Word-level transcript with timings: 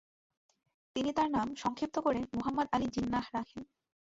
তিনি 0.95 1.09
তার 1.13 1.29
নাম 1.31 1.47
সংক্ষিপ্ত 1.55 1.95
করে 1.99 2.19
মুহাম্মদ 2.35 2.67
আলি 2.71 2.87
জিন্নাহ 2.95 3.25
রাখেন। 3.33 3.63